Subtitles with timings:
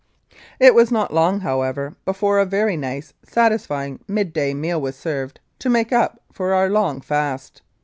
[0.59, 5.39] It was not long, however, before a very nice, satisfying mid day meal was served
[5.59, 7.61] to make up for our long fast.